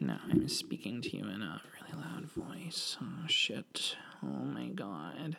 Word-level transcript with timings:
Now 0.00 0.20
I'm 0.30 0.48
speaking 0.48 1.00
to 1.02 1.16
you 1.16 1.24
in 1.24 1.42
a 1.42 1.62
really 1.74 2.04
loud 2.04 2.24
voice. 2.30 2.96
Oh, 3.00 3.26
shit. 3.26 3.96
Oh 4.22 4.44
my 4.44 4.66
god. 4.66 5.36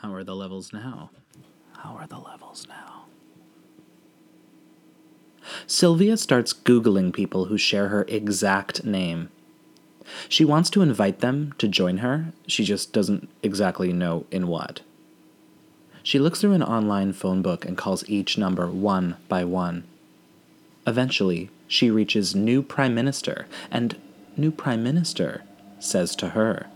How 0.00 0.14
are 0.14 0.24
the 0.24 0.34
levels 0.34 0.72
now? 0.72 1.10
How 1.78 1.94
are 1.96 2.06
the 2.06 2.18
levels 2.18 2.66
now? 2.68 3.04
Sylvia 5.66 6.16
starts 6.16 6.52
Googling 6.52 7.12
people 7.12 7.46
who 7.46 7.58
share 7.58 7.88
her 7.88 8.04
exact 8.08 8.84
name. 8.84 9.28
She 10.28 10.44
wants 10.44 10.70
to 10.70 10.82
invite 10.82 11.20
them 11.20 11.52
to 11.58 11.68
join 11.68 11.98
her, 11.98 12.32
she 12.46 12.64
just 12.64 12.92
doesn't 12.92 13.28
exactly 13.42 13.92
know 13.92 14.26
in 14.30 14.46
what. 14.46 14.80
She 16.02 16.18
looks 16.18 16.40
through 16.40 16.52
an 16.52 16.62
online 16.62 17.12
phone 17.12 17.42
book 17.42 17.64
and 17.64 17.76
calls 17.76 18.08
each 18.08 18.38
number 18.38 18.68
one 18.68 19.16
by 19.28 19.44
one. 19.44 19.84
Eventually, 20.86 21.50
she 21.68 21.90
reaches 21.90 22.34
new 22.34 22.62
Prime 22.62 22.94
Minister, 22.94 23.46
and 23.70 23.96
new 24.36 24.50
Prime 24.50 24.82
Minister 24.82 25.42
says 25.78 26.14
to 26.16 26.30
her, 26.30 26.66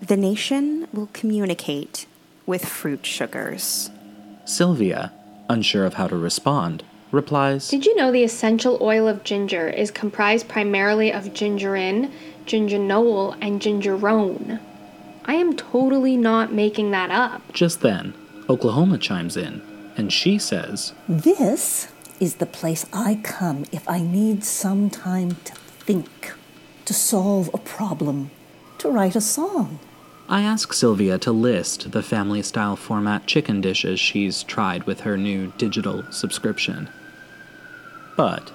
The 0.00 0.16
nation 0.16 0.88
will 0.92 1.08
communicate 1.12 2.06
with 2.46 2.64
fruit 2.64 3.04
sugars. 3.04 3.90
Sylvia, 4.44 5.12
unsure 5.48 5.84
of 5.84 5.94
how 5.94 6.08
to 6.08 6.16
respond, 6.16 6.82
replies, 7.12 7.68
Did 7.68 7.86
you 7.86 7.94
know 7.96 8.12
the 8.12 8.24
essential 8.24 8.78
oil 8.80 9.06
of 9.08 9.24
ginger 9.24 9.68
is 9.68 9.90
comprised 9.90 10.48
primarily 10.48 11.12
of 11.12 11.32
gingerin, 11.34 12.10
gingenol, 12.46 13.36
and 13.40 13.60
gingerone? 13.60 14.60
I 15.24 15.34
am 15.34 15.54
totally 15.54 16.16
not 16.16 16.52
making 16.52 16.90
that 16.92 17.10
up. 17.10 17.52
Just 17.52 17.80
then, 17.82 18.14
Oklahoma 18.48 18.98
chimes 18.98 19.36
in, 19.36 19.62
and 19.96 20.12
she 20.12 20.38
says, 20.38 20.92
This 21.08 21.88
is 22.20 22.34
the 22.34 22.46
place 22.46 22.84
I 22.92 23.18
come 23.24 23.64
if 23.72 23.88
I 23.88 24.00
need 24.00 24.44
some 24.44 24.90
time 24.90 25.30
to 25.44 25.54
think, 25.54 26.34
to 26.84 26.92
solve 26.92 27.50
a 27.54 27.58
problem, 27.58 28.30
to 28.78 28.90
write 28.90 29.16
a 29.16 29.20
song. 29.22 29.80
I 30.28 30.42
ask 30.42 30.72
Sylvia 30.72 31.18
to 31.18 31.32
list 31.32 31.90
the 31.90 32.02
family 32.02 32.42
style 32.42 32.76
format 32.76 33.26
chicken 33.26 33.60
dishes 33.60 33.98
she's 33.98 34.44
tried 34.44 34.84
with 34.84 35.00
her 35.00 35.16
new 35.16 35.52
digital 35.58 36.04
subscription. 36.12 36.88
But 38.16 38.52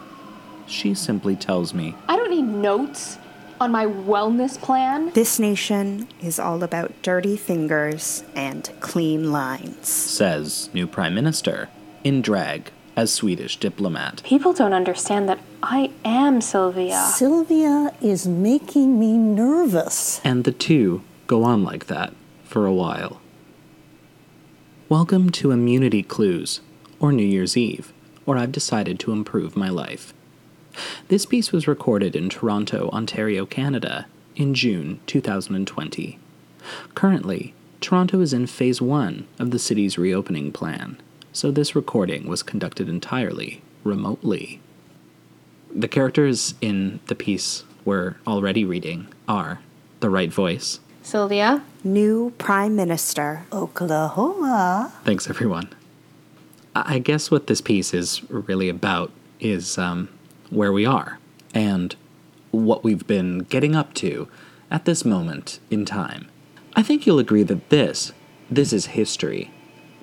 she 0.68 0.94
simply 0.94 1.36
tells 1.36 1.74
me, 1.74 1.96
I 2.08 2.16
don't 2.16 2.30
need 2.30 2.44
notes 2.44 3.18
on 3.60 3.72
my 3.72 3.86
wellness 3.86 4.62
plan. 4.62 5.12
This 5.14 5.40
nation 5.40 6.08
is 6.22 6.40
all 6.40 6.64
about 6.64 6.94
dirty 7.02 7.36
fingers 7.36 8.24
and 8.36 8.70
clean 8.80 9.32
lines. 9.32 9.88
says 9.88 10.70
new 10.74 10.88
Prime 10.88 11.16
Minister, 11.16 11.70
in 12.04 12.22
drag 12.22 12.72
as 12.96 13.14
Swedish 13.14 13.58
diplomat. 13.58 14.22
People 14.24 14.54
don't 14.54 14.74
understand 14.74 15.28
that 15.28 15.40
I 15.62 15.92
am 16.04 16.42
Sylvia. 16.42 17.00
Sylvia 17.14 17.94
is 18.02 18.28
making 18.28 19.00
me 19.00 19.18
nervous. 19.18 20.22
And 20.24 20.44
the 20.44 20.52
two 20.52 21.02
go 21.28 21.44
on 21.44 21.64
like 21.64 21.88
that 21.88 22.14
for 22.44 22.66
a 22.66 22.74
while. 22.74 23.22
Welcome 24.88 25.30
to 25.32 25.52
Immunity 25.52 26.04
Clues, 26.04 26.62
or 27.00 27.12
New 27.12 27.26
Year's 27.26 27.58
Eve, 27.58 27.92
or 28.26 28.38
I've 28.38 28.52
decided 28.52 29.00
to 29.00 29.12
improve 29.12 29.58
my 29.58 29.70
life. 29.70 30.14
This 31.08 31.26
piece 31.26 31.52
was 31.52 31.68
recorded 31.68 32.16
in 32.16 32.30
Toronto, 32.30 32.90
Ontario, 32.94 33.46
Canada, 33.46 34.06
in 34.36 34.54
June 34.54 35.00
2020. 35.08 36.20
Currently, 36.94 37.54
Toronto 37.82 38.20
is 38.22 38.34
in 38.34 38.48
phase 38.48 38.82
one 38.82 39.28
of 39.40 39.52
the 39.52 39.60
city's 39.60 39.98
reopening 39.98 40.52
plan, 40.52 40.98
so 41.36 41.52
this 41.52 41.76
recording 41.76 42.28
was 42.28 42.42
conducted 42.42 42.88
entirely 42.88 43.62
remotely. 43.84 44.62
The 45.70 45.90
characters 45.90 46.54
in 46.62 47.02
the 47.08 47.16
piece 47.16 47.66
we're 47.84 48.16
already 48.26 48.64
reading 48.64 49.08
are 49.28 49.60
the 50.00 50.10
right 50.10 50.32
voice. 50.32 50.80
Sylvia, 51.04 51.62
New 51.84 52.34
Prime 52.38 52.74
Minister. 52.74 53.46
Oklahoma. 53.52 54.94
Thanks, 55.04 55.30
everyone. 55.30 55.68
I 56.74 56.96
I 56.96 57.00
guess 57.00 57.30
what 57.30 57.48
this 57.48 57.60
piece 57.60 57.94
is 57.94 58.24
really 58.30 58.70
about 58.70 59.12
is 59.42 59.78
um, 59.78 60.08
where 60.50 60.72
we 60.72 60.86
are 60.86 61.20
and 61.54 61.98
what 62.52 62.86
we've 62.86 63.06
been 63.06 63.40
getting 63.40 63.76
up 63.76 63.94
to 63.96 64.30
at 64.72 64.86
this 64.86 65.04
moment 65.04 65.60
in 65.70 65.84
time. 65.84 66.30
I 66.78 66.82
think 66.82 67.06
you'll 67.06 67.20
agree 67.20 67.44
that 67.44 67.70
this, 67.70 68.14
this 68.50 68.72
is 68.72 68.88
history. 68.88 69.52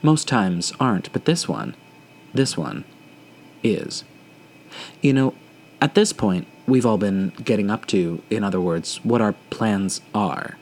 Most 0.02 0.26
times 0.26 0.72
aren't, 0.80 1.12
but 1.12 1.24
this 1.24 1.48
one, 1.48 1.76
this 2.34 2.56
one 2.56 2.84
is. 3.62 4.04
You 5.00 5.12
know, 5.12 5.34
at 5.80 5.94
this 5.94 6.12
point, 6.12 6.48
we've 6.66 6.86
all 6.86 6.98
been 6.98 7.32
getting 7.44 7.70
up 7.70 7.86
to, 7.86 8.22
in 8.28 8.42
other 8.42 8.60
words, 8.60 8.96
what 9.04 9.20
our 9.20 9.34
plans 9.50 10.00
are. 10.14 10.58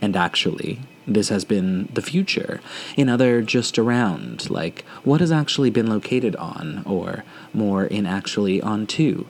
And 0.00 0.16
actually, 0.16 0.80
this 1.06 1.28
has 1.28 1.44
been 1.44 1.88
the 1.92 2.02
future. 2.02 2.60
In 2.96 3.08
other 3.08 3.42
just 3.42 3.78
around, 3.78 4.48
like 4.50 4.84
what 5.02 5.20
has 5.20 5.32
actually 5.32 5.70
been 5.70 5.88
located 5.88 6.36
on, 6.36 6.82
or 6.86 7.24
more 7.52 7.84
in 7.84 8.06
actually 8.06 8.62
onto. 8.62 9.26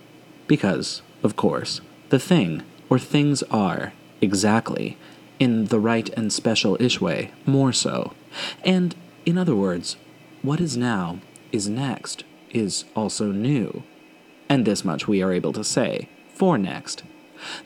Because, 0.46 1.02
of 1.22 1.36
course, 1.36 1.80
the 2.10 2.18
thing, 2.18 2.62
or 2.88 2.98
things 2.98 3.42
are, 3.44 3.92
exactly, 4.20 4.98
in 5.38 5.66
the 5.66 5.80
right 5.80 6.10
and 6.10 6.32
special 6.32 6.76
ish 6.80 7.00
way, 7.00 7.30
more 7.46 7.72
so. 7.72 8.12
And, 8.64 8.94
in 9.26 9.38
other 9.38 9.54
words, 9.54 9.96
what 10.42 10.60
is 10.60 10.76
now 10.76 11.18
is 11.52 11.68
next, 11.68 12.24
is 12.50 12.84
also 12.94 13.32
new. 13.32 13.82
And 14.48 14.64
this 14.64 14.84
much 14.84 15.06
we 15.06 15.22
are 15.22 15.32
able 15.32 15.52
to 15.52 15.64
say 15.64 16.08
for 16.34 16.58
next. 16.58 17.02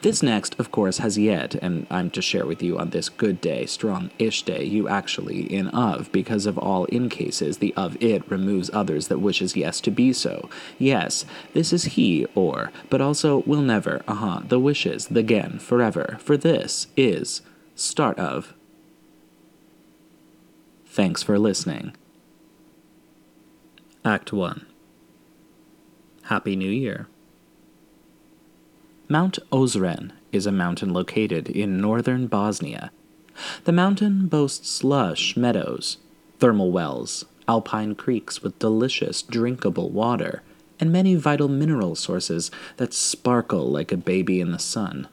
This 0.03 0.23
next, 0.23 0.59
of 0.59 0.71
course, 0.71 0.99
has 0.99 1.19
yet, 1.19 1.55
and 1.57 1.87
I'm 1.91 2.11
to 2.11 2.23
share 2.23 2.47
with 2.47 2.63
you 2.63 2.79
on 2.79 2.91
this 2.91 3.09
good 3.09 3.41
day, 3.41 3.67
strong 3.67 4.11
ish 4.19 4.43
day, 4.45 4.65
you 4.65 4.89
actually 4.89 5.53
in 5.53 5.69
of, 5.69 6.13
because 6.13 6.47
of 6.47 6.59
all 6.59 6.85
in 6.87 7.09
cases, 7.09 7.59
the 7.59 7.75
of 7.75 8.01
it 8.03 8.29
removes 8.31 8.71
others 8.73 9.09
that 9.09 9.19
wishes 9.19 9.57
yes 9.57 9.81
to 9.83 9.91
be 9.91 10.13
so. 10.13 10.49
Yes, 10.79 11.25
this 11.55 11.73
is 11.73 11.85
he 11.85 12.27
or, 12.35 12.71
but 12.89 13.01
also 13.01 13.39
will 13.47 13.63
never, 13.63 14.03
uh 14.07 14.15
huh, 14.15 14.41
the 14.47 14.61
wishes, 14.61 15.09
the 15.09 15.21
again, 15.21 15.59
forever, 15.59 16.19
for 16.21 16.37
this 16.37 16.87
is 16.97 17.43
start 17.75 18.19
of. 18.19 18.55
Thanks 20.95 21.25
for 21.25 21.41
listening. 21.41 21.93
Act 24.05 24.33
1 24.33 24.65
Happy 26.27 26.55
New 26.55 26.71
Year. 26.71 27.09
Mount 29.09 29.41
Ozren 29.51 30.13
is 30.31 30.47
a 30.47 30.53
mountain 30.53 30.93
located 30.93 31.49
in 31.49 31.81
northern 31.81 32.29
Bosnia. 32.29 32.93
The 33.65 33.73
mountain 33.73 34.29
boasts 34.29 34.85
lush 34.85 35.37
meadows, 35.37 35.97
thermal 36.39 36.71
wells, 36.71 37.25
alpine 37.49 37.97
creeks 37.97 38.45
with 38.45 38.61
delicious 38.61 39.21
drinkable 39.21 39.91
water, 39.91 40.45
and 40.79 40.93
many 40.93 41.17
vital 41.17 41.49
mineral 41.49 41.97
sources 41.97 42.53
that 42.77 42.95
sparkle 42.95 43.69
like 43.69 43.91
a 43.91 43.97
baby 43.97 44.41
in 44.41 44.53
the 44.53 44.61
sun. 44.61 45.09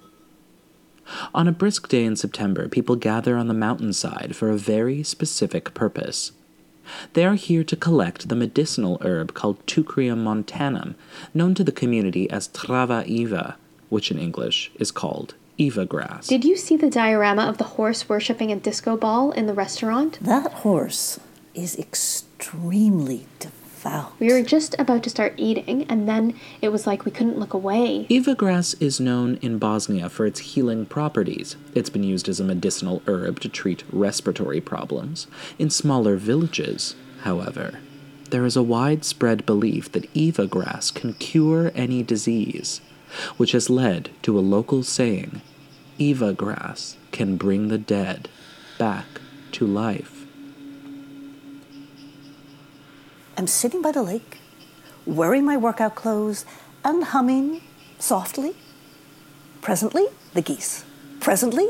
On 1.33 1.47
a 1.47 1.51
brisk 1.51 1.87
day 1.87 2.03
in 2.03 2.15
September, 2.15 2.67
people 2.67 2.95
gather 2.95 3.37
on 3.37 3.47
the 3.47 3.53
mountainside 3.53 4.35
for 4.35 4.49
a 4.49 4.57
very 4.57 5.03
specific 5.03 5.73
purpose. 5.73 6.31
They 7.13 7.25
are 7.25 7.35
here 7.35 7.63
to 7.63 7.75
collect 7.75 8.27
the 8.27 8.35
medicinal 8.35 8.97
herb 9.01 9.33
called 9.33 9.65
Teucrium 9.65 10.23
montanum, 10.23 10.95
known 11.33 11.55
to 11.55 11.63
the 11.63 11.71
community 11.71 12.29
as 12.29 12.47
Trava 12.49 13.05
Eva, 13.05 13.55
which 13.89 14.11
in 14.11 14.17
English 14.17 14.71
is 14.75 14.91
called 14.91 15.35
Eva 15.57 15.85
grass. 15.85 16.27
did 16.27 16.43
you 16.43 16.57
see 16.57 16.75
the 16.75 16.89
diorama 16.89 17.43
of 17.43 17.57
the 17.57 17.75
horse 17.75 18.09
worshipping 18.09 18.51
a 18.51 18.55
disco 18.55 18.97
ball 18.97 19.31
in 19.31 19.45
the 19.45 19.53
restaurant? 19.53 20.17
That 20.21 20.51
horse 20.51 21.19
is 21.53 21.77
extremely 21.77 23.27
devout. 23.39 23.60
We 24.19 24.31
were 24.31 24.43
just 24.43 24.75
about 24.77 25.03
to 25.03 25.09
start 25.09 25.33
eating, 25.37 25.85
and 25.89 26.07
then 26.07 26.35
it 26.61 26.69
was 26.69 26.85
like 26.85 27.05
we 27.05 27.11
couldn't 27.11 27.39
look 27.39 27.53
away. 27.53 28.05
Eva 28.09 28.35
grass 28.35 28.73
is 28.75 28.99
known 28.99 29.37
in 29.41 29.57
Bosnia 29.57 30.09
for 30.09 30.25
its 30.25 30.39
healing 30.39 30.85
properties. 30.85 31.55
It's 31.73 31.89
been 31.89 32.03
used 32.03 32.29
as 32.29 32.39
a 32.39 32.43
medicinal 32.43 33.01
herb 33.07 33.39
to 33.39 33.49
treat 33.49 33.83
respiratory 33.91 34.61
problems. 34.61 35.27
In 35.57 35.69
smaller 35.69 36.17
villages, 36.17 36.95
however, 37.21 37.79
there 38.29 38.45
is 38.45 38.55
a 38.55 38.63
widespread 38.63 39.45
belief 39.45 39.91
that 39.91 40.09
Eva 40.13 40.47
grass 40.47 40.91
can 40.91 41.13
cure 41.15 41.71
any 41.75 42.03
disease, 42.03 42.81
which 43.37 43.51
has 43.51 43.69
led 43.69 44.09
to 44.21 44.37
a 44.37 44.41
local 44.41 44.83
saying 44.83 45.41
Eva 45.97 46.33
grass 46.33 46.95
can 47.11 47.35
bring 47.35 47.67
the 47.67 47.77
dead 47.77 48.29
back 48.77 49.05
to 49.51 49.67
life. 49.67 50.20
I'm 53.41 53.47
sitting 53.47 53.81
by 53.81 53.91
the 53.91 54.03
lake, 54.03 54.37
wearing 55.03 55.43
my 55.43 55.57
workout 55.57 55.95
clothes, 55.95 56.45
and 56.85 57.03
humming 57.05 57.63
softly. 57.97 58.55
Presently, 59.61 60.05
the 60.35 60.43
geese. 60.43 60.85
Presently, 61.21 61.67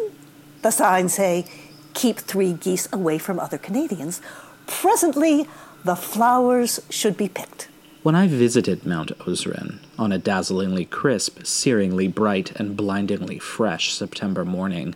the 0.64 0.72
signs 0.72 1.14
say, 1.14 1.46
keep 1.94 2.18
three 2.18 2.52
geese 2.52 2.90
away 2.92 3.18
from 3.18 3.40
other 3.40 3.58
Canadians. 3.58 4.22
Presently, 4.68 5.48
the 5.86 5.96
flowers 5.96 6.82
should 6.90 7.16
be 7.16 7.30
picked. 7.30 7.70
When 8.04 8.16
I 8.16 8.28
visited 8.28 8.86
Mount 8.86 9.18
Ozren 9.20 9.80
on 9.98 10.12
a 10.12 10.20
dazzlingly 10.20 10.84
crisp, 10.84 11.40
searingly 11.44 12.14
bright, 12.14 12.52
and 12.60 12.76
blindingly 12.76 13.40
fresh 13.40 13.94
September 13.94 14.44
morning, 14.44 14.94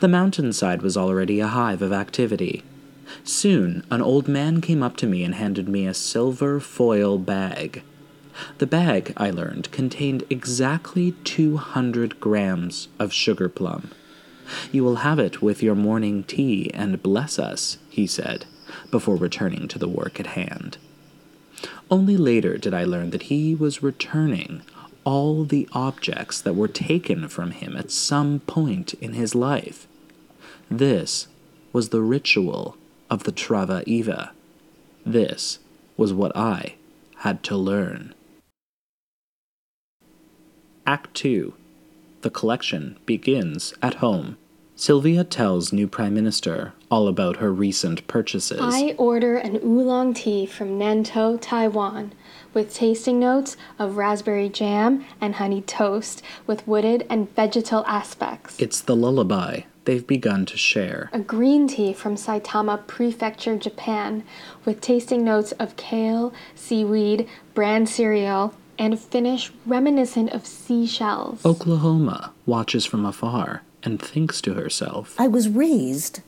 the 0.00 0.08
mountainside 0.08 0.82
was 0.82 0.98
already 0.98 1.40
a 1.40 1.46
hive 1.46 1.80
of 1.80 1.94
activity. 1.94 2.62
Soon, 3.22 3.84
an 3.90 4.02
old 4.02 4.26
man 4.26 4.60
came 4.60 4.82
up 4.82 4.96
to 4.96 5.06
me 5.06 5.22
and 5.22 5.34
handed 5.34 5.68
me 5.68 5.86
a 5.86 5.94
silver 5.94 6.58
foil 6.58 7.18
bag. 7.18 7.82
The 8.58 8.66
bag, 8.66 9.12
I 9.16 9.30
learned, 9.30 9.70
contained 9.70 10.24
exactly 10.28 11.12
200 11.24 12.18
grams 12.18 12.88
of 12.98 13.12
sugar 13.12 13.48
plum. 13.48 13.90
You 14.72 14.82
will 14.84 14.96
have 14.96 15.18
it 15.18 15.40
with 15.40 15.62
your 15.62 15.74
morning 15.74 16.24
tea 16.24 16.70
and 16.74 17.02
bless 17.02 17.38
us, 17.38 17.78
he 17.88 18.06
said, 18.06 18.46
before 18.90 19.16
returning 19.16 19.68
to 19.68 19.78
the 19.78 19.88
work 19.88 20.18
at 20.18 20.28
hand. 20.28 20.78
Only 21.90 22.16
later 22.16 22.58
did 22.58 22.74
I 22.74 22.84
learn 22.84 23.10
that 23.10 23.24
he 23.24 23.54
was 23.54 23.82
returning 23.82 24.62
all 25.04 25.44
the 25.44 25.68
objects 25.72 26.40
that 26.40 26.54
were 26.54 26.68
taken 26.68 27.28
from 27.28 27.52
him 27.52 27.76
at 27.76 27.90
some 27.90 28.40
point 28.40 28.94
in 28.94 29.12
his 29.12 29.34
life. 29.34 29.86
This 30.70 31.28
was 31.72 31.90
the 31.90 32.00
ritual 32.00 32.76
of 33.10 33.24
the 33.24 33.32
Trava 33.32 33.82
Eva. 33.86 34.32
This 35.04 35.58
was 35.96 36.12
what 36.12 36.36
I 36.36 36.74
had 37.18 37.42
to 37.44 37.56
learn. 37.56 38.14
Act 40.86 41.14
2 41.14 41.54
The 42.22 42.30
collection 42.30 42.98
begins 43.06 43.74
at 43.82 43.94
home. 43.94 44.36
Sylvia 44.76 45.22
tells 45.22 45.72
new 45.72 45.86
Prime 45.86 46.14
Minister 46.14 46.72
all 46.90 47.06
about 47.06 47.36
her 47.36 47.52
recent 47.52 48.06
purchases. 48.08 48.58
I 48.60 48.94
order 48.98 49.36
an 49.36 49.60
oolong 49.62 50.14
tea 50.14 50.46
from 50.46 50.78
Nantou, 50.78 51.40
Taiwan, 51.40 52.12
with 52.52 52.74
tasting 52.74 53.20
notes 53.20 53.56
of 53.78 53.96
raspberry 53.96 54.48
jam 54.48 55.04
and 55.20 55.36
honey 55.36 55.62
toast 55.62 56.22
with 56.46 56.66
wooded 56.66 57.06
and 57.08 57.32
vegetal 57.36 57.84
aspects. 57.86 58.58
It's 58.58 58.80
the 58.80 58.96
lullaby 58.96 59.62
they've 59.84 60.06
begun 60.06 60.46
to 60.46 60.56
share. 60.56 61.10
a 61.12 61.18
green 61.18 61.68
tea 61.68 61.92
from 61.92 62.14
Saitama 62.16 62.86
Prefecture, 62.86 63.56
Japan, 63.56 64.24
with 64.64 64.80
tasting 64.80 65.24
notes 65.24 65.52
of 65.52 65.76
kale, 65.76 66.32
seaweed, 66.54 67.28
bran 67.54 67.86
cereal, 67.86 68.54
and 68.78 68.94
a 68.94 68.96
finish 68.96 69.52
reminiscent 69.66 70.30
of 70.32 70.46
seashells. 70.46 71.44
Oklahoma 71.44 72.32
watches 72.46 72.84
from 72.84 73.04
afar 73.04 73.62
and 73.82 74.00
thinks 74.00 74.40
to 74.40 74.54
herself, 74.54 75.14
I 75.18 75.28
was 75.28 75.48
raised 75.48 76.20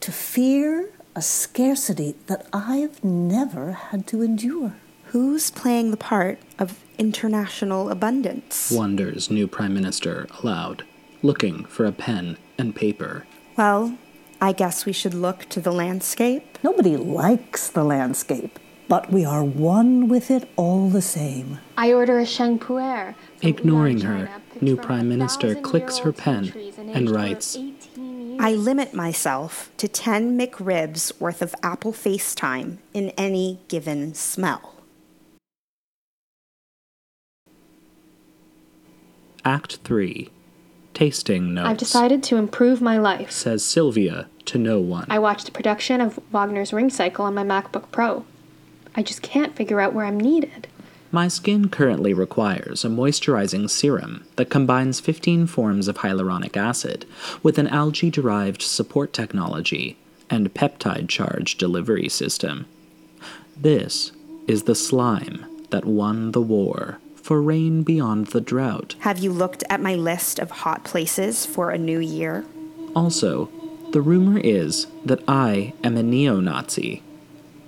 to 0.00 0.12
fear 0.12 0.90
a 1.14 1.22
scarcity 1.22 2.14
that 2.26 2.46
I've 2.52 3.02
never 3.02 3.72
had 3.72 4.06
to 4.08 4.22
endure. 4.22 4.74
Who's 5.06 5.50
playing 5.50 5.90
the 5.90 5.96
part 5.96 6.38
of 6.58 6.78
international 6.98 7.90
abundance? 7.90 8.70
wonders 8.70 9.30
new 9.30 9.48
Prime 9.48 9.74
Minister 9.74 10.26
aloud, 10.42 10.84
looking 11.22 11.64
for 11.64 11.84
a 11.86 11.92
pen 11.92 12.36
and 12.58 12.74
paper. 12.74 13.24
Well, 13.56 13.96
I 14.40 14.52
guess 14.52 14.84
we 14.84 14.92
should 14.92 15.14
look 15.14 15.48
to 15.50 15.60
the 15.60 15.72
landscape. 15.72 16.58
Nobody 16.62 16.96
likes 16.96 17.68
the 17.68 17.84
landscape, 17.84 18.58
but 18.88 19.12
we 19.12 19.24
are 19.24 19.44
one 19.44 20.08
with 20.08 20.30
it 20.30 20.48
all 20.56 20.88
the 20.90 21.02
same. 21.02 21.58
I 21.76 21.92
order 21.92 22.18
a 22.18 22.26
Sheng 22.26 22.58
Puer. 22.58 23.14
Ignoring 23.42 24.00
her, 24.00 24.26
China, 24.26 24.42
new 24.60 24.76
Prime 24.76 25.08
Minister 25.08 25.54
clicks 25.54 25.98
her 25.98 26.12
pen 26.12 26.44
centuries 26.44 26.78
and 26.78 27.10
writes, 27.10 27.58
I 28.40 28.52
limit 28.52 28.94
myself 28.94 29.72
to 29.78 29.88
10 29.88 30.38
McRibs 30.38 31.18
worth 31.20 31.42
of 31.42 31.54
apple 31.62 31.92
FaceTime 31.92 32.78
in 32.94 33.10
any 33.10 33.60
given 33.68 34.14
smell. 34.14 34.76
Act 39.44 39.78
3 39.82 40.30
Tasting 40.98 41.54
Notes. 41.54 41.68
I've 41.68 41.76
decided 41.76 42.24
to 42.24 42.36
improve 42.38 42.80
my 42.82 42.98
life. 42.98 43.30
Says 43.30 43.64
Sylvia 43.64 44.26
to 44.46 44.58
no 44.58 44.80
one. 44.80 45.06
I 45.08 45.20
watched 45.20 45.48
a 45.48 45.52
production 45.52 46.00
of 46.00 46.18
Wagner's 46.32 46.72
Ring 46.72 46.90
Cycle 46.90 47.24
on 47.24 47.36
my 47.36 47.44
MacBook 47.44 47.92
Pro. 47.92 48.24
I 48.96 49.04
just 49.04 49.22
can't 49.22 49.54
figure 49.54 49.78
out 49.80 49.94
where 49.94 50.04
I'm 50.04 50.18
needed. 50.18 50.66
My 51.12 51.28
skin 51.28 51.68
currently 51.68 52.12
requires 52.12 52.84
a 52.84 52.88
moisturizing 52.88 53.70
serum 53.70 54.24
that 54.34 54.50
combines 54.50 54.98
15 54.98 55.46
forms 55.46 55.86
of 55.86 55.98
hyaluronic 55.98 56.56
acid 56.56 57.06
with 57.44 57.58
an 57.58 57.68
algae 57.68 58.10
derived 58.10 58.60
support 58.60 59.12
technology 59.12 59.96
and 60.28 60.52
peptide 60.52 61.08
charge 61.08 61.56
delivery 61.58 62.08
system. 62.08 62.66
This 63.56 64.10
is 64.48 64.64
the 64.64 64.74
slime 64.74 65.46
that 65.70 65.84
won 65.84 66.32
the 66.32 66.42
war 66.42 66.98
for 67.28 67.42
rain 67.42 67.82
beyond 67.82 68.28
the 68.28 68.40
drought. 68.40 68.94
Have 69.00 69.18
you 69.18 69.30
looked 69.30 69.62
at 69.68 69.82
my 69.82 69.94
list 69.94 70.38
of 70.38 70.50
hot 70.50 70.82
places 70.82 71.44
for 71.44 71.68
a 71.68 71.76
new 71.76 71.98
year? 71.98 72.46
Also, 72.96 73.50
the 73.92 74.00
rumor 74.00 74.38
is 74.38 74.86
that 75.04 75.22
I 75.28 75.74
am 75.84 75.98
a 75.98 76.02
neo 76.02 76.40
Nazi. 76.40 77.02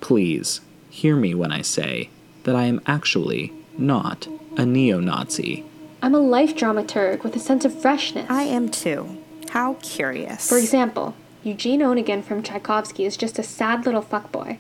Please, 0.01 0.63
hear 0.89 1.15
me 1.15 1.35
when 1.35 1.53
I 1.53 1.61
say 1.61 2.09
that 2.45 2.57
I 2.57 2.65
am 2.65 2.81
actually 2.87 3.53
not 3.77 4.27
a 4.57 4.65
neo 4.65 4.99
Nazi. 4.99 5.67
I'm 6.01 6.15
a 6.15 6.21
life 6.21 6.57
dramaturg 6.57 7.23
with 7.23 7.37
a 7.37 7.39
sense 7.39 7.67
of 7.67 7.79
freshness. 7.79 8.31
I 8.31 8.45
am 8.45 8.71
too. 8.71 9.19
How 9.51 9.75
curious. 9.83 10.49
For 10.49 10.57
example, 10.57 11.15
Eugene 11.43 11.81
Onegin 11.81 12.25
from 12.25 12.43
Tchaikovsky 12.43 13.05
is 13.05 13.19
just 13.19 13.39
a 13.39 13.43
sad 13.43 13.85
little 13.85 14.03
fuckboy. 14.03 14.57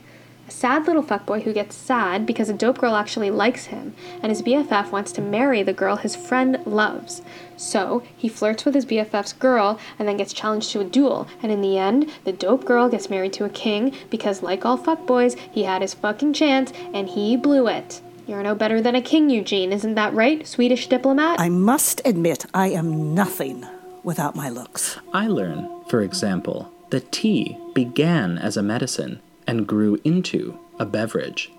A 0.51 0.53
sad 0.53 0.89
little 0.89 1.05
fuckboy 1.05 1.45
who 1.45 1.53
gets 1.53 1.77
sad 1.77 2.27
because 2.27 2.49
a 2.49 2.53
dope 2.53 2.79
girl 2.79 2.97
actually 2.97 3.31
likes 3.31 3.67
him, 3.67 3.95
and 4.21 4.31
his 4.31 4.43
BFF 4.43 4.91
wants 4.91 5.13
to 5.13 5.23
marry 5.23 5.63
the 5.63 5.73
girl 5.73 5.95
his 5.95 6.17
friend 6.17 6.59
loves. 6.67 7.23
So, 7.57 8.03
he 8.17 8.29
flirts 8.29 8.65
with 8.65 8.75
his 8.75 8.85
BFF's 8.85 9.33
girl 9.33 9.79
and 9.97 10.09
then 10.09 10.17
gets 10.17 10.33
challenged 10.33 10.73
to 10.73 10.81
a 10.81 10.85
duel, 10.85 11.29
and 11.41 11.53
in 11.53 11.61
the 11.61 11.79
end, 11.79 12.11
the 12.25 12.33
dope 12.33 12.65
girl 12.65 12.89
gets 12.89 13.09
married 13.09 13.33
to 13.35 13.45
a 13.45 13.49
king 13.49 13.95
because, 14.11 14.43
like 14.43 14.67
all 14.67 14.77
fuckboys, 14.77 15.39
he 15.39 15.63
had 15.63 15.83
his 15.83 15.95
fucking 15.95 16.33
chance 16.33 16.73
and 16.93 17.11
he 17.11 17.37
blew 17.37 17.69
it. 17.69 18.01
You're 18.27 18.43
no 18.43 18.57
better 18.57 18.83
than 18.83 18.97
a 18.97 19.01
king, 19.01 19.31
Eugene, 19.31 19.73
isn't 19.73 19.95
that 19.95 20.15
right, 20.15 20.45
Swedish 20.45 20.89
diplomat? 20.89 21.39
I 21.39 21.49
must 21.49 22.03
admit, 22.05 22.45
I 22.53 22.71
am 22.71 23.15
nothing 23.15 23.65
without 24.03 24.35
my 24.35 24.49
looks. 24.49 24.99
I 25.13 25.29
learn, 25.29 25.69
for 25.87 26.03
example, 26.03 26.73
that 26.91 27.13
tea 27.13 27.57
began 27.73 28.37
as 28.37 28.57
a 28.57 28.65
medicine 28.65 29.21
and 29.47 29.67
grew 29.67 29.99
into 30.05 30.59
a 30.79 30.87
beverage. 30.87 31.51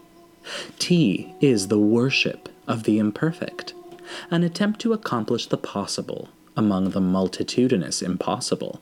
Tea 0.79 1.33
is 1.39 1.67
the 1.67 1.79
worship 1.79 2.49
of 2.67 2.83
the 2.83 2.97
imperfect, 2.97 3.73
an 4.29 4.43
attempt 4.43 4.79
to 4.81 4.93
accomplish 4.93 5.47
the 5.47 5.57
possible 5.57 6.29
among 6.57 6.91
the 6.91 7.01
multitudinous 7.01 8.01
impossible. 8.01 8.81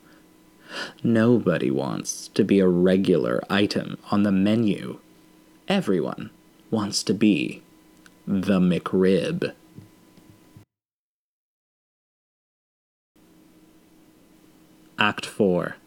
Nobody 1.04 1.72
wants 1.72 2.28
to 2.30 2.44
be 2.44 2.60
a 2.60 2.68
regular 2.68 3.44
item 3.50 3.98
on 4.12 4.24
the 4.24 4.32
menu. 4.32 5.00
Everyone 5.68 6.30
wants 6.72 7.04
to 7.04 7.14
be 7.14 7.62
the 8.28 8.60
McRib. 8.60 9.54
Act 15.00 15.26
4 15.26 15.78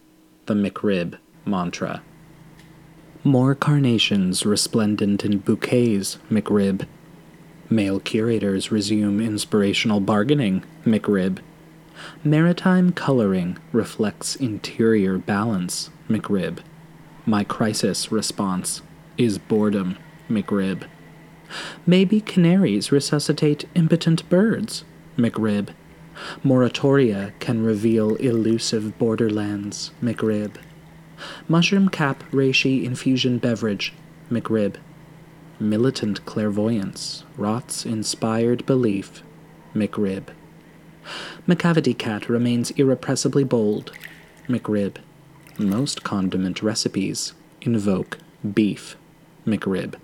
The 0.46 0.54
McRib 0.54 1.18
Mantra. 1.44 2.02
More 3.24 3.54
carnations 3.54 4.44
resplendent 4.44 5.24
in 5.24 5.38
bouquets, 5.38 6.18
McRib. 6.28 6.88
Male 7.70 8.00
curators 8.00 8.72
resume 8.72 9.20
inspirational 9.20 10.00
bargaining, 10.00 10.64
McRib. 10.84 11.38
Maritime 12.24 12.90
coloring 12.90 13.58
reflects 13.70 14.34
interior 14.34 15.18
balance, 15.18 15.88
McRib. 16.10 16.58
My 17.24 17.44
crisis 17.44 18.10
response 18.10 18.82
is 19.16 19.38
boredom, 19.38 19.98
McRib. 20.28 20.88
Maybe 21.86 22.20
canaries 22.20 22.90
resuscitate 22.90 23.68
impotent 23.76 24.28
birds, 24.28 24.82
McRib. 25.16 25.68
Moratoria 26.44 27.38
can 27.38 27.64
reveal 27.64 28.16
elusive 28.16 28.98
borderlands, 28.98 29.92
McRib. 30.02 30.56
Mushroom 31.48 31.88
cap 31.88 32.22
reishi 32.30 32.84
infusion 32.84 33.38
beverage, 33.38 33.92
McRib. 34.30 34.76
Militant 35.60 36.24
clairvoyance 36.26 37.24
rots 37.36 37.84
inspired 37.86 38.66
belief, 38.66 39.22
McRib. 39.74 40.28
Macavity 41.46 41.96
cat 41.96 42.28
remains 42.28 42.70
irrepressibly 42.72 43.44
bold, 43.44 43.92
McRib. 44.48 44.96
Most 45.58 46.02
condiment 46.02 46.62
recipes 46.62 47.34
invoke 47.60 48.18
beef, 48.54 48.96
McRib. 49.46 49.94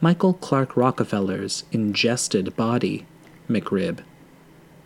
Michael 0.00 0.34
Clark 0.34 0.76
Rockefeller's 0.76 1.64
ingested 1.72 2.54
body, 2.56 3.06
McRib. 3.48 4.00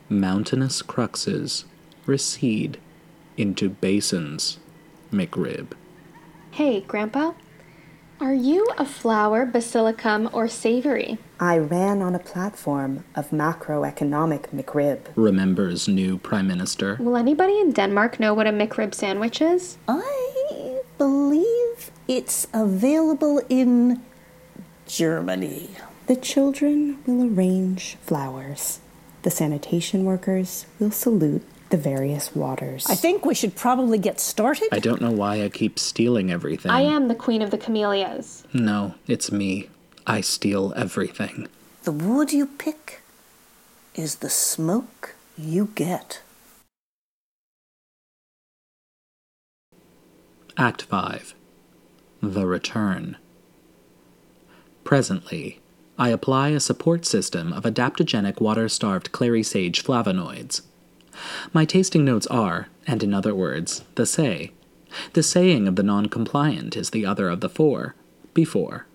Mountainous 0.08 0.82
cruxes 0.82 1.64
recede 2.06 2.78
into 3.36 3.68
basins, 3.68 4.58
McRib. 5.12 5.72
Hey, 6.50 6.80
Grandpa? 6.80 7.32
Are 8.20 8.34
you 8.34 8.66
a 8.76 8.84
flower, 8.84 9.46
basilicum, 9.46 10.28
or 10.32 10.48
savory? 10.48 11.18
I 11.38 11.58
ran 11.58 12.02
on 12.02 12.16
a 12.16 12.18
platform 12.18 13.04
of 13.14 13.30
macroeconomic 13.30 14.48
McRib. 14.52 14.98
Remembers 15.14 15.86
new 15.86 16.18
Prime 16.18 16.48
Minister. 16.48 16.96
Will 16.98 17.16
anybody 17.16 17.60
in 17.60 17.70
Denmark 17.70 18.18
know 18.18 18.34
what 18.34 18.48
a 18.48 18.50
McRib 18.50 18.92
sandwich 18.92 19.40
is? 19.40 19.78
I 19.86 20.80
believe 20.98 21.92
it's 22.08 22.48
available 22.52 23.40
in 23.48 24.02
Germany. 24.88 25.70
The 26.08 26.16
children 26.16 26.98
will 27.06 27.32
arrange 27.32 27.96
flowers. 28.00 28.80
The 29.22 29.30
sanitation 29.30 30.04
workers 30.04 30.66
will 30.80 30.90
salute 30.90 31.44
the 31.70 31.76
various 31.76 32.34
waters. 32.34 32.86
I 32.88 32.94
think 32.94 33.24
we 33.24 33.34
should 33.34 33.54
probably 33.56 33.98
get 33.98 34.20
started. 34.20 34.68
I 34.72 34.78
don't 34.78 35.00
know 35.00 35.10
why 35.10 35.42
I 35.42 35.48
keep 35.48 35.78
stealing 35.78 36.30
everything. 36.30 36.70
I 36.70 36.80
am 36.80 37.08
the 37.08 37.14
queen 37.14 37.42
of 37.42 37.50
the 37.50 37.58
camellias. 37.58 38.44
No, 38.52 38.94
it's 39.06 39.30
me. 39.30 39.68
I 40.06 40.20
steal 40.20 40.72
everything. 40.76 41.48
The 41.82 41.92
wood 41.92 42.32
you 42.32 42.46
pick 42.46 43.02
is 43.94 44.16
the 44.16 44.30
smoke 44.30 45.14
you 45.36 45.70
get. 45.74 46.22
Act 50.56 50.82
5 50.82 51.34
The 52.20 52.46
Return. 52.46 53.16
Presently, 54.82 55.60
I 55.98 56.08
apply 56.08 56.48
a 56.48 56.60
support 56.60 57.04
system 57.04 57.52
of 57.52 57.64
adaptogenic 57.64 58.40
water 58.40 58.68
starved 58.68 59.12
clary 59.12 59.42
sage 59.42 59.84
flavonoids. 59.84 60.62
My 61.52 61.64
tasting 61.64 62.04
notes 62.04 62.26
are, 62.28 62.68
and 62.86 63.02
in 63.02 63.12
other 63.12 63.34
words, 63.34 63.84
the 63.94 64.06
say. 64.06 64.52
The 65.12 65.22
saying 65.22 65.68
of 65.68 65.76
the 65.76 65.82
non 65.82 66.06
compliant 66.06 66.76
is 66.76 66.90
the 66.90 67.04
other 67.04 67.28
of 67.28 67.40
the 67.40 67.48
four. 67.48 67.94
Before. 68.34 68.86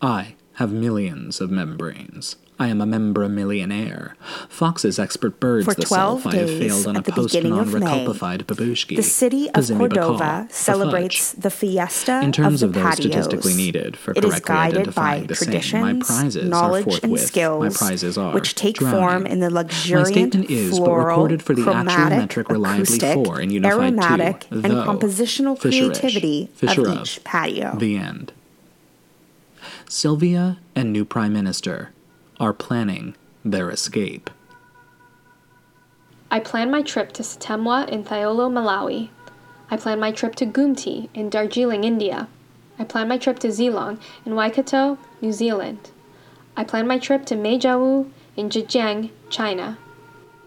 I 0.00 0.36
have 0.54 0.72
millions 0.72 1.40
of 1.40 1.50
membranes. 1.50 2.36
I 2.62 2.68
am 2.68 2.80
a 2.80 2.86
membra 2.86 3.28
millionaire. 3.28 4.14
Foxes 4.48 5.00
expert 5.00 5.40
birds 5.40 5.64
For 5.64 5.74
the 5.74 5.82
12 5.82 6.22
self. 6.22 6.32
I 6.32 6.36
have 6.38 6.48
failed 6.48 6.86
on 6.86 6.94
a 6.94 6.98
at 7.00 7.04
the 7.06 7.12
post 7.12 7.34
beginning 7.34 7.58
of 7.58 7.74
May, 7.74 8.06
babushki. 8.06 8.94
the 8.94 9.02
city 9.02 9.48
of 9.48 9.54
Pazimi 9.54 9.78
Cordova 9.78 10.46
the 10.48 10.54
celebrates 10.54 11.32
the 11.32 11.50
fiesta 11.50 12.20
In 12.22 12.30
terms 12.30 12.62
of 12.62 12.68
of, 12.70 12.74
the 12.74 12.80
those 12.80 12.94
patios. 12.94 13.10
statistically 13.12 13.54
needed 13.54 13.96
for 13.96 14.12
It 14.14 14.24
is 14.24 14.38
guided 14.38 14.94
by 14.94 15.18
same, 15.18 15.26
traditions, 15.26 15.82
my 15.82 15.94
prizes 15.94 16.48
knowledge, 16.48 17.00
and 17.02 17.18
skills, 17.18 17.62
my 17.64 17.70
prizes 17.70 18.16
are 18.16 18.32
which 18.32 18.54
take 18.54 18.76
drowning. 18.76 19.00
form 19.00 19.26
in 19.26 19.40
the 19.40 19.50
luxuriant, 19.50 20.36
is, 20.48 20.78
floral, 20.78 21.16
recorded 21.16 21.42
for 21.42 21.54
the 21.54 21.62
actual 21.62 21.72
chromatic, 21.82 22.18
metric 22.18 22.48
reliably 22.48 22.82
acoustic, 22.82 23.26
for 23.26 23.40
and 23.40 23.50
unified 23.50 23.72
aromatic, 23.72 24.40
to, 24.40 24.54
and 24.54 24.64
though, 24.64 24.84
compositional 24.86 25.58
creativity 25.58 26.48
Fisher 26.54 26.86
of 26.88 27.00
each 27.00 27.24
patio. 27.24 27.74
The 27.76 27.96
end. 27.96 28.32
Sylvia 29.88 30.58
and 30.76 30.92
new 30.92 31.04
Prime 31.04 31.32
Minister 31.32 31.90
are 32.42 32.52
planning 32.52 33.14
their 33.44 33.70
escape. 33.70 34.28
I 36.28 36.40
plan 36.40 36.72
my 36.72 36.82
trip 36.82 37.12
to 37.12 37.22
Satemwa 37.22 37.88
in 37.88 38.02
Thyolo, 38.02 38.50
Malawi. 38.50 39.10
I 39.70 39.76
plan 39.76 40.00
my 40.00 40.10
trip 40.10 40.34
to 40.36 40.46
Gumti 40.46 41.08
in 41.14 41.30
Darjeeling, 41.30 41.84
India. 41.84 42.28
I 42.80 42.84
plan 42.84 43.06
my 43.06 43.16
trip 43.16 43.38
to 43.40 43.48
Zealong 43.48 44.00
in 44.26 44.34
Waikato, 44.34 44.98
New 45.20 45.32
Zealand. 45.32 45.92
I 46.56 46.64
plan 46.64 46.88
my 46.88 46.98
trip 46.98 47.24
to 47.26 47.36
Meijiao 47.36 48.10
in 48.36 48.50
Zhejiang, 48.50 49.10
China. 49.30 49.78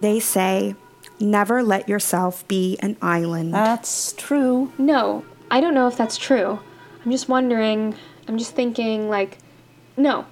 They 0.02 0.20
say, 0.20 0.75
never 1.22 1.64
let 1.64 1.88
yourself 1.88 2.46
be 2.50 2.78
an 2.82 2.98
island. 3.02 3.54
That's 3.54 4.12
true. 4.12 4.74
No, 4.78 5.24
I 5.50 5.62
don't 5.62 5.74
know 5.74 5.88
if 5.88 5.96
that's 5.96 6.18
true. 6.18 6.60
I'm 7.06 7.12
just 7.12 7.30
wondering, 7.30 7.96
I'm 8.28 8.38
just 8.38 8.54
thinking, 8.54 9.08
like, 9.10 9.38
no, 9.96 10.25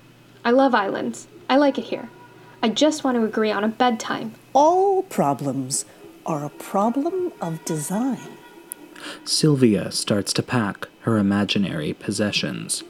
I 0.43 0.51
love 0.51 0.75
islands. 0.75 1.27
I 1.49 1.57
like 1.57 1.77
it 1.77 1.85
here. 1.85 2.09
I 2.61 2.69
just 2.69 3.03
want 3.03 3.17
to 3.17 3.25
agree 3.25 3.51
on 3.51 3.63
a 3.63 3.67
bedtime. 3.67 4.33
All 4.53 5.03
problems 5.03 5.85
are 6.25 6.45
a 6.45 6.49
problem 6.49 7.33
of 7.41 7.63
design. 7.65 8.37
Sylvia 9.25 9.91
starts 9.91 10.31
to 10.33 10.43
pack 10.43 10.87
her 11.01 11.17
imaginary 11.17 11.93
possessions. 11.93 12.83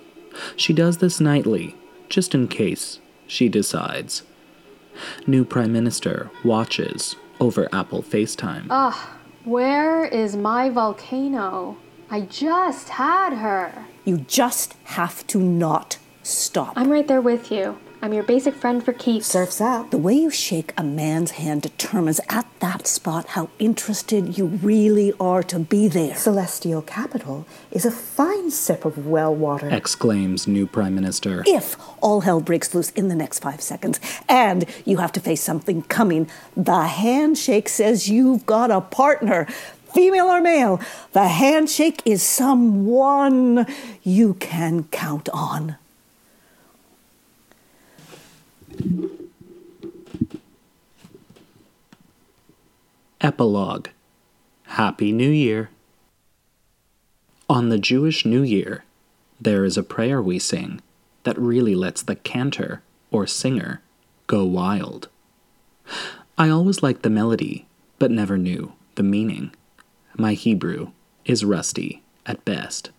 She 0.56 0.74
does 0.74 0.98
this 0.98 1.20
nightly, 1.20 1.76
just 2.10 2.36
in 2.36 2.48
case 2.48 3.00
she 3.26 3.50
decides. 3.50 4.24
New 5.26 5.44
Prime 5.44 5.74
Minister 5.74 6.30
watches 6.44 7.16
over 7.40 7.68
Apple 7.74 8.04
FaceTime. 8.04 8.68
Ah, 8.70 9.18
where 9.44 10.06
is 10.06 10.36
my 10.36 10.70
volcano? 10.70 11.78
I 12.10 12.22
just 12.22 12.90
had 12.90 13.34
her. 13.34 13.86
You 14.06 14.18
just 14.20 14.76
have 14.84 15.26
to 15.28 15.40
not 15.40 15.98
stop. 16.22 16.74
I'm 16.76 16.92
right 16.92 17.08
there 17.08 17.22
with 17.22 17.52
you. 17.52 17.80
I'm 18.04 18.12
your 18.12 18.24
basic 18.24 18.54
friend 18.54 18.84
for 18.84 18.92
keeps. 18.92 19.28
Surf's 19.28 19.62
up. 19.62 19.92
The 19.92 19.98
way 19.98 20.16
you 20.16 20.30
shake 20.30 20.74
a 20.76 20.84
man's 20.84 21.32
hand 21.32 21.62
determines 21.62 22.20
at 22.28 22.46
that 22.60 22.86
spot 22.86 23.28
how 23.28 23.50
interested 23.60 24.38
you 24.38 24.48
really 24.48 25.14
are 25.22 25.42
to 25.44 25.60
be 25.60 25.88
there. 25.88 26.14
Celestial 26.14 26.82
Capital 26.82 27.48
is 27.72 27.86
a 27.86 27.92
fine 27.92 28.52
sip 28.52 28.84
of 28.84 29.08
well 29.08 29.34
water. 29.34 29.70
exclaims 29.70 30.48
new 30.48 30.68
Prime 30.68 30.94
Minister. 30.94 31.44
if 31.48 31.78
all 32.02 32.20
hell 32.20 32.42
breaks 32.42 32.76
loose 32.76 32.90
in 32.90 33.08
the 33.08 33.16
next 33.16 33.40
five 33.40 33.62
seconds 33.62 34.02
and 34.28 34.66
you 34.84 34.98
have 34.98 35.14
to 35.14 35.22
face 35.22 35.42
something 35.42 35.82
coming, 35.84 36.28
the 36.58 36.82
handshake 36.82 37.70
says 37.70 38.10
you've 38.10 38.46
got 38.46 38.70
a 38.70 38.82
partner. 38.82 39.46
Female 39.94 40.26
or 40.26 40.42
male, 40.42 40.82
the 41.14 41.30
handshake 41.30 42.02
is 42.04 42.22
someone 42.22 43.66
you 44.02 44.34
can 44.34 44.84
count 44.92 45.30
on. 45.30 45.78
Epilogue 53.22 53.88
Happy 54.64 55.12
New 55.12 55.30
Year. 55.30 55.70
On 57.50 57.70
the 57.70 57.78
Jewish 57.78 58.26
New 58.26 58.42
Year, 58.42 58.84
there 59.40 59.64
is 59.64 59.78
a 59.78 59.84
prayer 59.84 60.22
we 60.22 60.40
sing 60.40 60.82
that 61.24 61.38
really 61.38 61.74
lets 61.74 62.02
the 62.02 62.16
cantor 62.16 62.82
or 63.12 63.26
singer 63.26 63.82
go 64.28 64.44
wild. 64.44 65.08
I 66.38 66.50
always 66.50 66.84
liked 66.84 67.04
the 67.04 67.10
melody, 67.10 67.66
but 68.00 68.12
never 68.12 68.38
knew 68.38 68.74
the 68.96 69.04
meaning. 69.04 69.52
My 70.18 70.34
Hebrew 70.34 70.92
is 71.24 71.46
rusty 71.46 72.04
at 72.26 72.44
best. 72.44 72.90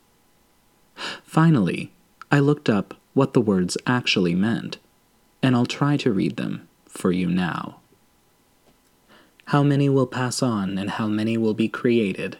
Finally, 1.23 1.93
I 2.31 2.38
looked 2.38 2.69
up 2.69 2.95
what 3.12 3.33
the 3.33 3.40
words 3.40 3.76
actually 3.87 4.35
meant, 4.35 4.78
and 5.45 5.55
I'll 5.55 5.67
try 5.67 5.99
to 5.99 6.11
read 6.11 6.37
them 6.37 6.67
for 6.87 7.13
you 7.13 7.29
now. 7.29 7.81
How 9.49 9.63
many 9.63 9.91
will 9.91 10.07
pass 10.07 10.43
on, 10.43 10.79
and 10.79 10.93
how 10.93 11.07
many 11.07 11.37
will 11.37 11.53
be 11.53 11.69
created? 11.69 12.39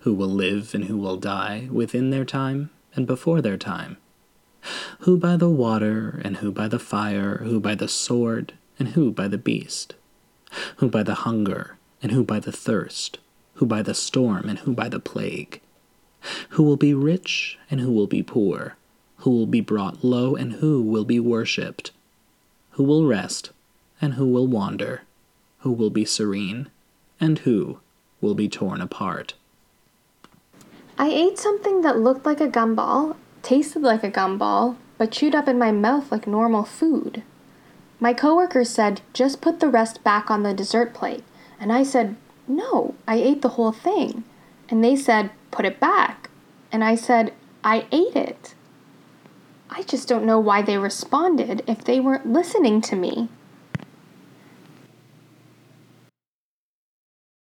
Who 0.00 0.12
will 0.12 0.28
live 0.28 0.74
and 0.74 0.84
who 0.84 0.98
will 0.98 1.16
die 1.16 1.68
within 1.72 2.10
their 2.10 2.26
time 2.26 2.68
and 2.94 3.06
before 3.06 3.40
their 3.40 3.56
time? 3.56 3.96
Who 5.00 5.16
by 5.16 5.38
the 5.38 5.48
water, 5.48 6.20
and 6.22 6.36
who 6.36 6.52
by 6.52 6.68
the 6.68 6.78
fire, 6.78 7.38
who 7.38 7.60
by 7.60 7.74
the 7.74 7.88
sword, 7.88 8.52
and 8.78 8.88
who 8.88 9.10
by 9.10 9.26
the 9.26 9.38
beast? 9.38 9.94
Who 10.76 10.90
by 10.90 11.02
the 11.02 11.14
hunger, 11.14 11.78
and 12.02 12.12
who 12.12 12.24
by 12.24 12.40
the 12.40 12.52
thirst? 12.52 13.16
Who 13.54 13.64
by 13.64 13.80
the 13.80 13.94
storm, 13.94 14.50
and 14.50 14.58
who 14.58 14.74
by 14.74 14.90
the 14.90 15.00
plague? 15.00 15.62
Who 16.50 16.62
will 16.62 16.76
be 16.76 16.92
rich, 16.92 17.58
and 17.70 17.80
who 17.80 17.90
will 17.90 18.06
be 18.06 18.22
poor? 18.22 18.76
Who 19.20 19.30
will 19.30 19.46
be 19.46 19.62
brought 19.62 20.04
low, 20.04 20.36
and 20.36 20.52
who 20.54 20.82
will 20.82 21.06
be 21.06 21.18
worshipped? 21.18 21.90
Who 22.74 22.82
will 22.82 23.06
rest, 23.06 23.50
and 24.00 24.14
who 24.14 24.26
will 24.26 24.48
wander? 24.48 25.02
Who 25.58 25.72
will 25.72 25.90
be 25.90 26.04
serene, 26.04 26.70
and 27.20 27.38
who 27.40 27.78
will 28.20 28.34
be 28.34 28.48
torn 28.48 28.80
apart? 28.80 29.34
I 30.98 31.08
ate 31.08 31.38
something 31.38 31.82
that 31.82 31.98
looked 31.98 32.26
like 32.26 32.40
a 32.40 32.48
gumball, 32.48 33.16
tasted 33.42 33.82
like 33.82 34.02
a 34.02 34.10
gumball, 34.10 34.76
but 34.98 35.12
chewed 35.12 35.36
up 35.36 35.46
in 35.46 35.56
my 35.56 35.70
mouth 35.70 36.10
like 36.10 36.26
normal 36.26 36.64
food. 36.64 37.22
My 38.00 38.12
coworkers 38.12 38.70
said, 38.70 39.02
just 39.12 39.40
put 39.40 39.60
the 39.60 39.68
rest 39.68 40.02
back 40.02 40.28
on 40.28 40.42
the 40.42 40.52
dessert 40.52 40.92
plate. 40.94 41.22
And 41.60 41.72
I 41.72 41.84
said, 41.84 42.16
no, 42.48 42.96
I 43.06 43.16
ate 43.16 43.42
the 43.42 43.50
whole 43.50 43.72
thing. 43.72 44.24
And 44.68 44.82
they 44.82 44.96
said, 44.96 45.30
put 45.52 45.64
it 45.64 45.78
back. 45.78 46.28
And 46.72 46.82
I 46.82 46.96
said, 46.96 47.32
I 47.62 47.86
ate 47.92 48.16
it. 48.16 48.54
I 49.76 49.82
just 49.82 50.06
don't 50.06 50.24
know 50.24 50.38
why 50.38 50.62
they 50.62 50.78
responded 50.78 51.64
if 51.66 51.82
they 51.82 51.98
weren't 51.98 52.32
listening 52.32 52.80
to 52.82 52.94
me. 52.94 53.28